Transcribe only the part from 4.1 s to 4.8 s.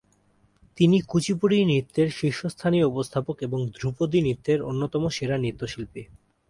নৃত্যের